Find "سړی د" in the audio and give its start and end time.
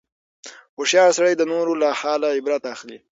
1.17-1.41